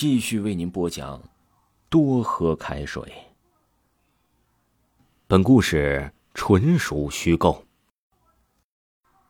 [0.00, 1.20] 继续为您播讲：
[1.88, 3.02] 多喝开水。
[5.26, 7.64] 本故事纯属虚构。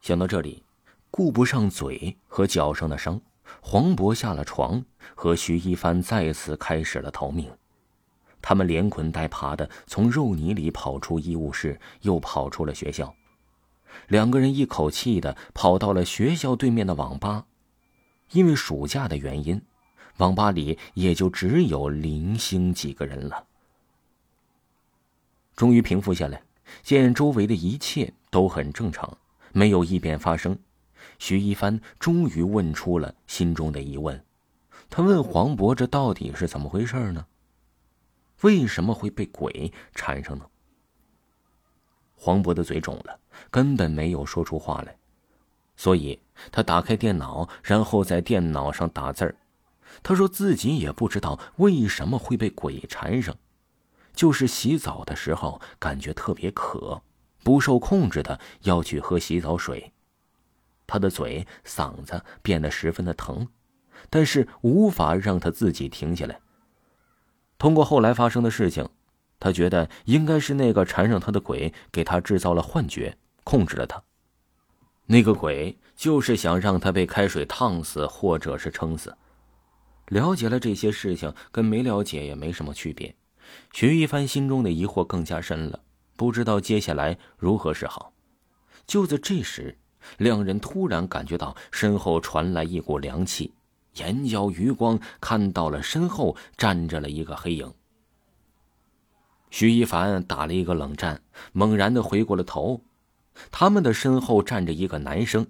[0.00, 0.64] 想到这里，
[1.08, 3.20] 顾不上嘴和脚上的伤，
[3.60, 4.84] 黄渤下了床，
[5.14, 7.48] 和徐一帆再次开始了逃命。
[8.42, 13.14] 他们连滚带爬的从肉泥里跑出医务室，又跑出了学校。
[14.08, 17.46] 两个人一口气的跑到了学校对面的网吧，
[18.32, 19.62] 因为暑假的原因。
[20.18, 23.46] 网吧里也就只有零星几个人了。
[25.54, 26.42] 终于平复下来，
[26.82, 29.16] 见周围的一切都很正常，
[29.52, 30.58] 没有异变发生，
[31.18, 34.22] 徐一帆终于问出了心中的疑问。
[34.88, 37.26] 他问黄渤：“这到底是怎么回事呢？
[38.42, 40.46] 为什么会被鬼缠上呢？”
[42.14, 43.18] 黄渤的嘴肿了，
[43.50, 44.96] 根本没有说出话来，
[45.76, 46.20] 所以
[46.52, 49.34] 他打开电脑，然后在电脑上打字儿。
[50.02, 53.36] 他说自己也不知道为什么会被鬼缠上，
[54.14, 57.02] 就是洗澡的时候感觉特别渴，
[57.42, 59.92] 不受控制的要去喝洗澡水。
[60.86, 63.48] 他的嘴、嗓子变得十分的疼，
[64.08, 66.38] 但是无法让他自己停下来。
[67.58, 68.88] 通过后来发生的事情，
[69.40, 74.02] 他觉得应该是那个缠上他的鬼给他制造了幻觉，控制了他。
[75.06, 79.16] 那个鬼就是想让他被开水烫死，或者是撑死。
[80.08, 83.14] 了解了这些事情，跟没了解也没什么区别。
[83.72, 85.80] 徐一帆心中的疑惑更加深了，
[86.16, 88.12] 不知道接下来如何是好。
[88.86, 89.76] 就在这时，
[90.18, 93.52] 两人突然感觉到身后传来一股凉气，
[93.96, 97.72] 眼角余光看到了身后站着了一个黑影。
[99.50, 101.20] 徐一凡打了一个冷战，
[101.52, 102.80] 猛然的回过了头，
[103.50, 105.46] 他们的身后站着一个男生。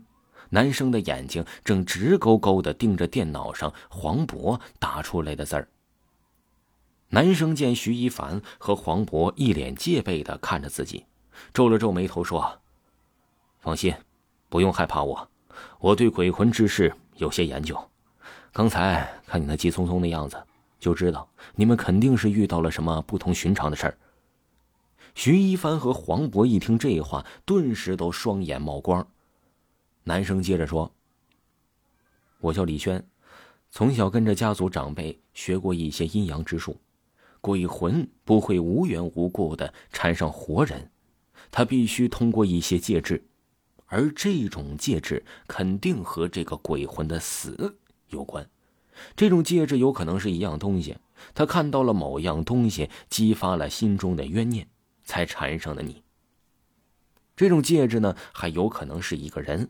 [0.50, 5.68] 男生的眼睛正直勾勾的盯着电脑上黄渤打出来的字儿。
[7.08, 11.04] 男生见徐一凡和黄渤一脸戒备的看着自己，
[11.54, 12.60] 皱了皱眉头说
[13.60, 13.94] ：“放心，
[14.48, 15.28] 不用害怕我，
[15.78, 17.78] 我对鬼魂之事有些研究。
[18.52, 20.42] 刚才看你那急匆匆的样子，
[20.80, 23.96] 就知道你们肯定是遇到了什么不同寻常的事儿。”
[25.14, 29.06] 徐一凡和黄渤一听这话，顿时都双眼冒光。
[30.08, 30.94] 男生接着说
[32.38, 33.04] ：“我叫李轩，
[33.70, 36.80] 从小跟着家族长辈学过一些阴阳之术。
[37.40, 40.92] 鬼魂不会无缘无故的缠上活人，
[41.50, 43.26] 他必须通过一些介质，
[43.86, 47.76] 而这种介质肯定和这个鬼魂的死
[48.10, 48.48] 有关。
[49.16, 50.96] 这种介质有可能是一样东西，
[51.34, 54.68] 他看到了某样东西，激发了心中的冤念，
[55.02, 56.04] 才缠上了你。
[57.34, 59.68] 这种戒指呢，还有可能是一个人。”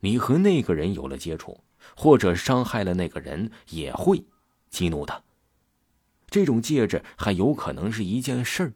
[0.00, 1.60] 你和那个人有了接触，
[1.96, 4.24] 或者伤害了那个人，也会
[4.70, 5.22] 激怒他。
[6.30, 8.72] 这种戒指还有可能是一件事儿，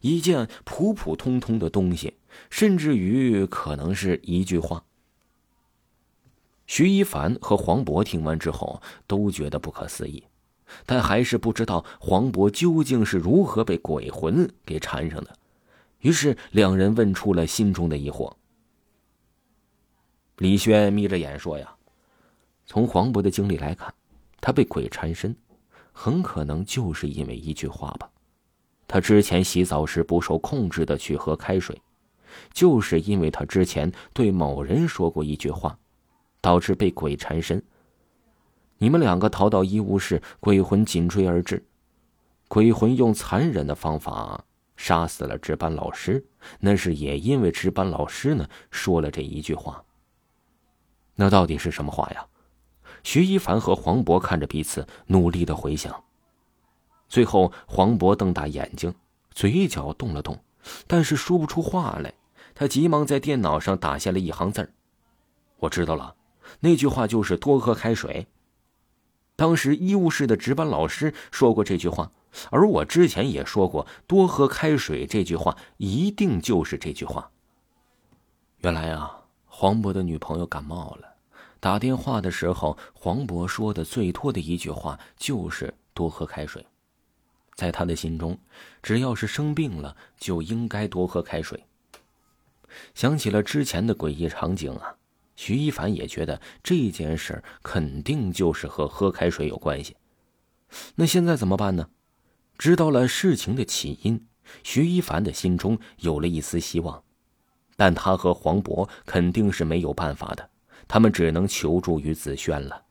[0.00, 2.14] 一件普普通通的东西，
[2.50, 4.84] 甚至于可能是一句话。
[6.66, 10.22] 徐一凡和黄渤听完之后都觉得不可思议，
[10.84, 15.34] 但还是不知道黄渤究竟是如何被鬼魂给缠上的，
[16.00, 18.34] 于是两人问出了心中的疑惑。
[20.38, 21.68] 李轩眯着眼说：“呀，
[22.64, 23.92] 从黄渤的经历来看，
[24.40, 25.34] 他被鬼缠身，
[25.92, 28.08] 很可能就是因为一句话吧。
[28.86, 31.82] 他之前洗澡时不受控制的去喝开水，
[32.52, 35.76] 就是因为他之前对某人说过一句话，
[36.40, 37.60] 导致被鬼缠身。
[38.78, 41.60] 你们两个逃到医务室，鬼魂紧追而至，
[42.46, 44.44] 鬼魂用残忍的方法
[44.76, 46.24] 杀死了值班老师，
[46.60, 49.82] 那是也因为值班老师呢说了这一句话。”
[51.20, 52.24] 那到底是什么话呀？
[53.02, 56.04] 徐一凡和黄渤看着彼此，努力的回想。
[57.08, 58.94] 最后，黄渤瞪大眼睛，
[59.32, 60.38] 嘴角动了动，
[60.86, 62.14] 但是说不出话来。
[62.54, 64.70] 他急忙在电脑上打下了一行字儿
[65.58, 66.14] ：“我知道了，
[66.60, 68.28] 那句话就是多喝开水。
[69.34, 72.12] 当时医务室的值班老师说过这句话，
[72.50, 77.32] 而我之前也说过多喝开水这句话，一定就是这句话。
[78.58, 79.16] 原来啊。”
[79.60, 81.16] 黄渤的女朋友感冒了，
[81.58, 86.64] 打电话的时候，黄渤说的最多的一句话就是多喝开水。
[87.56, 88.38] 在他的心中，
[88.80, 91.64] 只要是生病了，就应该多喝开水。
[92.94, 94.94] 想起了之前的诡异场景啊，
[95.34, 99.96] 徐一凡也觉得这件事肯定就是和喝开水有关系。
[100.94, 101.90] 那现在怎么办呢？
[102.56, 104.24] 知道了事情的起因，
[104.62, 107.02] 徐一凡的心中有了一丝希望。
[107.78, 110.50] 但他和黄渤肯定是没有办法的，
[110.88, 112.82] 他们只能求助于子轩了。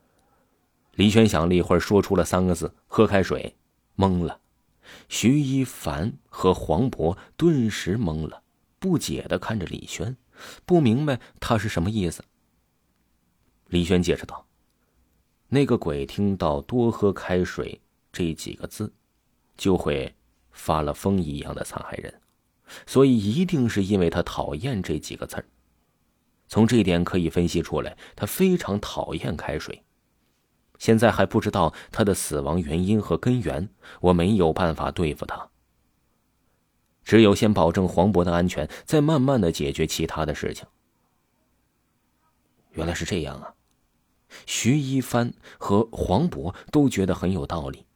[0.93, 3.57] 李轩想了一会儿，说出了三个字：“喝开水。”
[3.97, 4.39] 懵了。
[5.09, 8.41] 徐一凡和黄渤顿时懵了，
[8.79, 10.15] 不解的看着李轩，
[10.65, 12.23] 不明白他是什么意思。
[13.67, 14.47] 李轩解释道
[15.49, 17.81] ：“那个鬼听到‘多喝开水’
[18.13, 18.93] 这几个字，
[19.57, 20.15] 就会
[20.51, 22.21] 发了疯一样的残害人，
[22.85, 25.45] 所以一定是因为他讨厌这几个字儿。
[26.47, 29.83] 从这点可以分析出来，他非常讨厌开水。
[30.77, 33.69] 现在还不知道他的死亡原因和根源，
[34.01, 35.49] 我没有办法对付他。
[37.03, 40.67] 只有先保证黄渤的安全，再慢慢的解决其他的事情。”
[42.71, 43.55] 原来是这样啊！
[44.45, 47.86] 徐一帆和黄渤都觉得很有道理，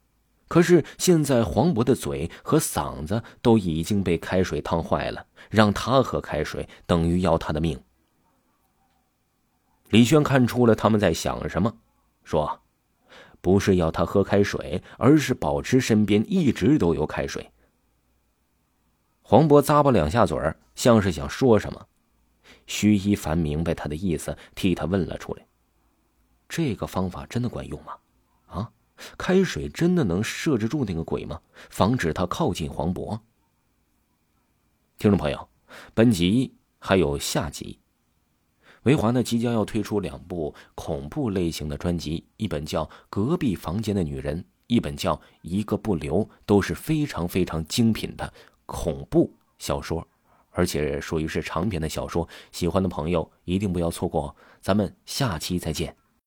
[0.52, 7.82] 可是现在黄渤的嘴和嗓子都已经被开水烫坏了，让他喝开水等于要他的命。
[9.88, 11.78] 李轩看出了他们在想什么，
[12.22, 12.60] 说
[13.40, 17.50] ：“不是要他喝开水，而是保持身边一直都有开水。”
[19.24, 21.86] 黄渤咂巴两下嘴儿，像是想说什么。
[22.66, 25.46] 徐一凡明白他的意思，替他问了出来。
[26.46, 27.94] 这个方法真的管用吗？
[29.18, 31.40] 开水真的能摄制住那个鬼吗？
[31.70, 33.20] 防止他靠近黄渤？
[34.98, 35.48] 听众朋友，
[35.94, 37.78] 本集还有下集。
[38.84, 48.32] 维华呢即将要推出两部恐怖类型的专辑，一本叫《隔壁房间的女人》，一本叫《一个不留》，都是非常非常精品的
[48.66, 50.06] 恐怖小说，
[50.50, 52.28] 而且属于是长篇的小说。
[52.50, 55.96] 喜欢的朋友一定不要错过哦，咱们下期再见。